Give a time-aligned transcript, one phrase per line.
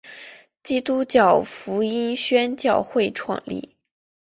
[0.63, 3.75] 基督教福音宣教会创立。